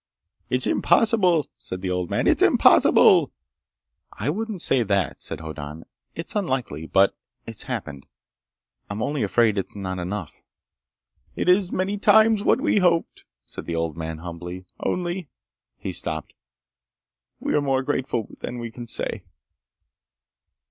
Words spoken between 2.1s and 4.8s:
"It's impossible!" "I wouldn't